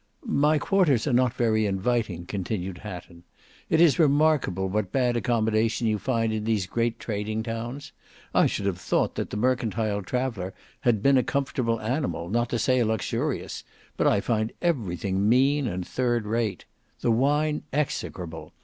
"My 0.25 0.57
quarters 0.57 1.05
are 1.05 1.13
not 1.13 1.35
very 1.35 1.67
inviting," 1.67 2.25
continued 2.25 2.79
Hatton. 2.79 3.21
"It 3.69 3.79
is 3.79 3.99
remarkable 3.99 4.67
what 4.67 4.91
bad 4.91 5.15
accommodation 5.15 5.85
you 5.85 5.99
find 5.99 6.33
in 6.33 6.43
these 6.43 6.65
great 6.65 6.97
trading 6.97 7.43
towns. 7.43 7.91
I 8.33 8.47
should 8.47 8.65
have 8.65 8.79
thought 8.79 9.13
that 9.13 9.29
the 9.29 9.37
mercantile 9.37 10.01
traveller 10.01 10.55
had 10.79 11.03
been 11.03 11.19
a 11.19 11.23
comfortable 11.23 11.79
animal—not 11.79 12.49
to 12.49 12.57
say 12.57 12.79
a 12.79 12.85
luxurious; 12.87 13.63
but 13.95 14.07
I 14.07 14.21
find 14.21 14.51
everything 14.59 15.29
mean 15.29 15.67
and 15.67 15.85
third 15.85 16.25
rate. 16.25 16.65
The 17.01 17.11
wine 17.11 17.61
execrable. 17.71 18.53